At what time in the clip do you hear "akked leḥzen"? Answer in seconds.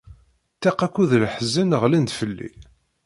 0.85-1.77